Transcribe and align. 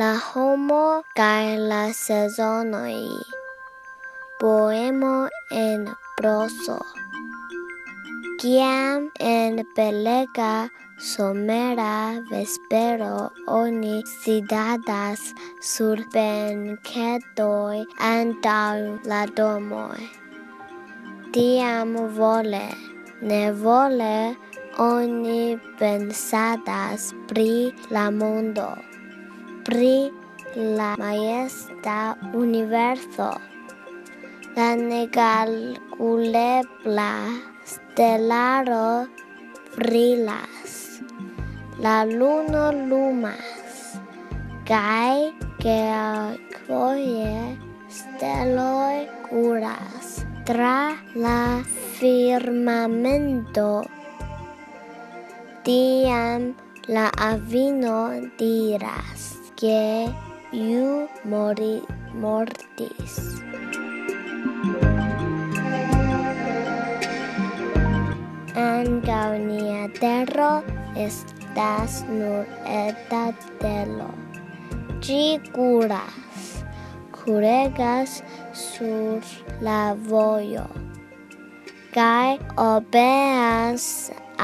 la 0.00 0.14
homo 0.18 1.06
kaj 1.18 1.56
la 1.70 1.82
sezonoj. 1.94 2.94
Poemo 4.40 5.28
en 5.58 5.84
proso. 6.18 6.78
Kiam 8.40 9.04
en 9.32 9.60
belega 9.76 10.48
somera 11.10 12.18
vespero 12.30 13.30
oni 13.58 14.00
sidadas 14.14 15.22
sur 15.72 16.02
benketoj 16.16 17.84
antaŭ 18.08 18.98
la 19.12 19.20
domoj. 19.42 20.00
Tiam 21.36 21.94
vole, 22.18 22.66
ne 23.22 23.44
vole, 23.62 24.18
oni 24.88 25.54
pensadas 25.78 27.12
pri 27.30 27.70
la 27.94 28.08
mondo 28.10 28.68
pri 29.64 30.12
la 30.54 30.94
majesta 31.00 32.20
universo, 32.36 33.32
la 34.56 34.76
negalculebla 34.76 37.12
stelaro 37.64 39.08
brilas, 39.76 41.00
la 41.80 42.04
luno 42.04 42.72
lumas, 42.72 43.96
kaj 44.68 45.32
kelkfoje 45.64 47.56
steloj 47.88 49.08
curas 49.26 50.24
tra 50.44 50.92
la 51.16 51.64
firmamento. 51.96 53.88
Tiam 55.64 56.52
la 56.86 57.08
avino 57.16 58.12
diras 58.36 59.43
que 59.56 60.06
iu 60.52 61.08
mori, 61.32 61.82
mortis. 62.22 63.16
Ankaŭ 68.64 69.28
nia 69.46 69.88
tero 70.00 70.52
estas 71.06 72.00
nur 72.08 72.46
eta 72.78 73.26
telo. 73.64 74.10
Ĝi 75.04 75.22
kuras, 75.52 76.48
kuregas 77.18 78.18
sur 78.52 79.36
la 79.60 79.82
vojo 80.08 80.66
kaj 81.94 82.38
obeas 82.58 83.84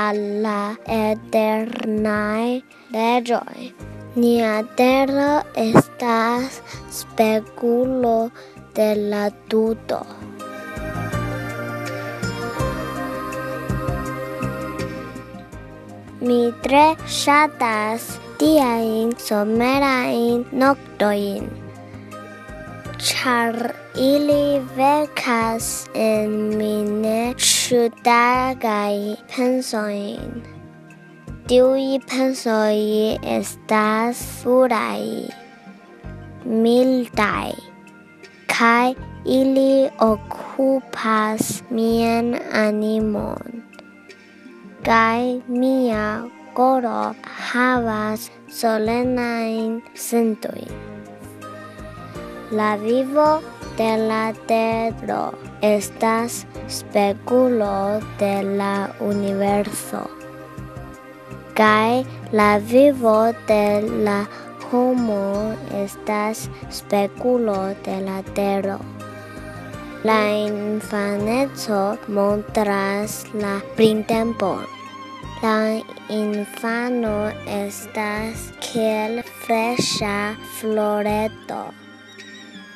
al 0.00 0.18
la 0.44 0.62
eternaj 0.96 2.60
leĝoj. 2.96 3.70
Nia 4.18 4.64
terra 4.74 5.44
estas 5.54 6.56
speculo 6.90 8.32
de 8.74 8.88
la 9.12 9.28
tuto. 9.46 10.00
Mi 16.18 16.40
tre 16.66 16.82
ŝatas 17.20 18.10
tiajn 18.42 19.14
somerajn 19.28 20.44
noktojn, 20.64 21.48
ĉar 22.98 23.62
ili 24.10 24.58
vekas 24.82 25.72
en 25.94 26.38
mi 26.58 26.76
ne 26.90 27.18
ŝutagaj 27.54 28.94
pensojn. 29.30 30.57
Tiui 31.48 31.96
pensoi 32.04 33.16
estas 33.24 34.18
furai, 34.40 35.24
mildai, 36.44 37.54
kai 38.52 38.92
ili 39.24 39.88
okupas 39.96 41.62
mien 41.72 42.36
animon, 42.52 43.64
kai 44.84 45.40
mia 45.48 46.04
coro 46.52 47.16
havas 47.24 48.28
solenain 48.60 49.80
sentui. 49.94 50.68
La 52.52 52.76
vivo 52.76 53.40
de 53.80 53.90
la 54.04 54.22
tedro 54.52 55.32
estas 55.62 56.44
speculo 56.68 58.04
de 58.20 58.36
la 58.42 58.92
universo 59.00 60.17
kai 61.58 62.06
la 62.30 62.58
vivo 62.58 63.32
de 63.48 63.82
la 64.06 64.18
homo 64.70 65.56
estas 65.74 66.48
speculo 66.70 67.74
de 67.84 68.00
la 68.00 68.22
tero. 68.36 68.78
La 70.04 70.20
infaneco 70.30 71.98
montras 72.06 73.24
la 73.34 73.60
printempon. 73.76 74.62
La 75.42 75.82
infano 76.08 77.32
estas 77.46 78.52
kiel 78.60 79.22
fresha 79.42 80.36
floreto. 80.60 81.62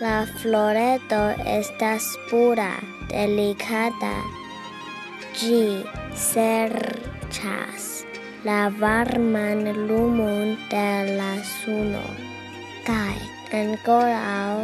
La 0.00 0.26
floreto 0.40 1.22
estas 1.46 2.10
pura, 2.30 2.72
delicata. 3.10 4.16
Gi 5.38 5.82
serĉas 6.14 8.03
la 8.44 8.68
varman 8.80 9.64
lumon 9.88 10.48
de 10.70 10.88
la 11.18 11.32
suno 11.50 12.02
kaj 12.88 13.16
ancorau 13.58 14.56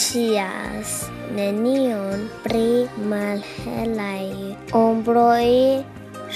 cias 0.00 0.92
nenion 1.38 2.22
pri 2.44 2.68
malhelai 3.12 4.54
ombroi 4.82 5.82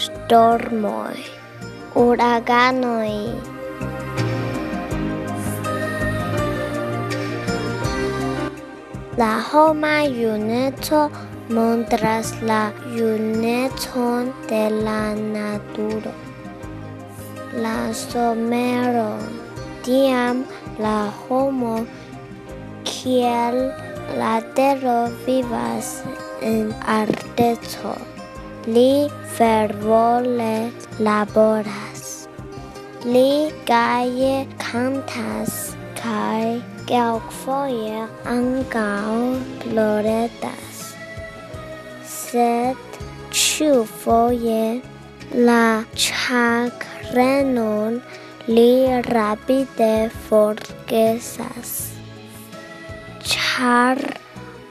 stormoi 0.02 1.22
uraganoi 2.04 3.22
La 9.20 9.32
homa 9.50 9.96
juneco 10.18 11.00
montras 11.54 12.32
la 12.50 12.62
junecon 12.96 14.32
de 14.48 14.64
la 14.70 15.14
naturo 15.14 16.29
la 17.52 17.92
somero. 17.92 19.18
Tiam 19.82 20.44
la 20.78 21.10
homo 21.28 21.86
kiel 22.84 23.72
la 24.18 24.40
tero 24.54 25.10
vivas 25.26 26.02
en 26.42 26.74
arteco. 26.86 27.94
Li 28.66 29.08
fervole 29.36 30.70
laboras. 30.98 32.28
Li 33.04 33.50
gaje 33.66 34.46
cantas 34.58 35.74
kai 36.02 36.60
kelkfoje 36.90 38.04
ankaŭ 38.36 39.16
ploretas. 39.62 40.94
Sed 42.04 43.00
ĉiufoje 43.40 44.80
la 45.48 45.64
ĉak 46.04 46.89
renon 47.16 48.00
li 48.46 48.86
rapide 49.10 50.10
forgesas. 50.28 51.72
Char 53.22 53.98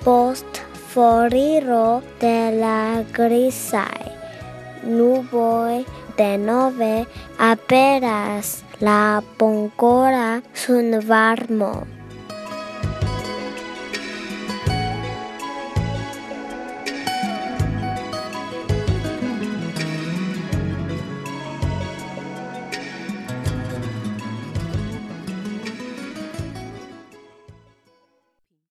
post 0.03 0.63
foriro 0.91 2.01
de 2.19 2.37
la 2.61 3.03
grisai 3.17 4.09
nuboi 4.83 5.85
de 6.17 6.37
nove 6.37 7.05
aperas 7.37 8.63
la 8.79 9.21
boncora 9.37 10.41
sun 10.53 10.99
varmo. 11.01 11.98